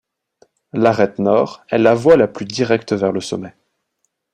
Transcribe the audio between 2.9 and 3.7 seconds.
vers le sommet.